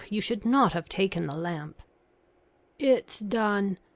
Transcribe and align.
you 0.09 0.19
should 0.19 0.45
not 0.47 0.73
have 0.73 0.89
taken 0.89 1.27
the 1.27 1.35
lamp." 1.35 1.79
"It's 2.79 3.19
done. 3.19 3.77